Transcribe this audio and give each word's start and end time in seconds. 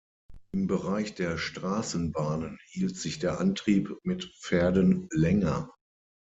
Im 0.51 0.65
Bereich 0.65 1.13
der 1.13 1.37
Straßenbahnen 1.37 2.57
hielt 2.69 2.95
sich 2.97 3.19
der 3.19 3.39
Antrieb 3.39 3.95
mit 4.01 4.33
Pferden 4.41 5.07
länger. 5.11 5.71